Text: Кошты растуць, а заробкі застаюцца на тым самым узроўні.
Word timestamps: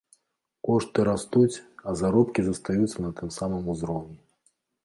Кошты 0.67 1.03
растуць, 1.09 1.61
а 1.91 1.95
заробкі 2.01 2.41
застаюцца 2.47 2.97
на 3.07 3.11
тым 3.21 3.29
самым 3.39 3.63
узроўні. 3.75 4.19